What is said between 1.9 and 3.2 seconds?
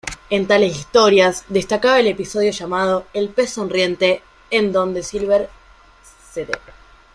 el episodio llamado